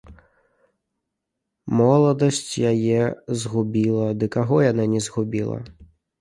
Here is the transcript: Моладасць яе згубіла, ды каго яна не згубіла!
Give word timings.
Моладасць 1.81 2.39
яе 2.71 3.01
згубіла, 3.43 4.07
ды 4.23 4.31
каго 4.37 4.57
яна 4.71 4.89
не 4.97 5.05
згубіла! 5.11 5.59